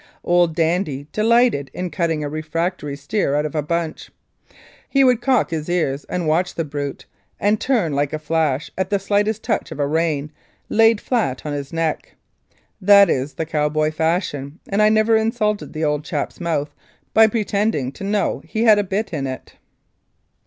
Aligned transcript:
Old 0.23 0.55
"Dandy" 0.55 1.05
delighted 1.11 1.69
in 1.75 1.91
cutting 1.91 2.23
a 2.23 2.27
refractory 2.27 2.95
steer 2.97 3.35
out 3.35 3.45
of 3.45 3.53
a 3.53 3.61
bunch. 3.61 4.09
He 4.89 5.03
would 5.03 5.21
cock 5.21 5.51
his 5.51 5.69
ears 5.69 6.05
and 6.05 6.27
watch 6.27 6.55
the 6.55 6.65
brute, 6.65 7.05
and 7.39 7.61
turn 7.61 7.93
like 7.93 8.11
a 8.11 8.17
flash 8.17 8.71
at 8.75 8.89
the 8.89 8.97
slightest 8.97 9.43
touch 9.43 9.71
of 9.71 9.79
a 9.79 9.85
rein 9.85 10.31
laid 10.69 10.99
flat 10.99 11.45
on 11.45 11.53
his 11.53 11.71
neck. 11.71 12.15
That 12.81 13.11
is 13.11 13.35
the 13.35 13.45
cowboy 13.45 13.91
fashion, 13.91 14.57
and 14.67 14.81
I 14.81 14.89
never 14.89 15.15
insulted 15.15 15.71
the 15.71 15.85
old 15.85 16.03
chap's 16.03 16.39
mouth 16.41 16.73
by 17.13 17.27
pretending 17.27 17.91
to 17.91 18.03
know 18.03 18.39
that 18.41 18.49
he 18.49 18.63
had 18.63 18.79
a 18.79 18.83
bit 18.83 19.13
in 19.13 19.27
it. 19.27 19.53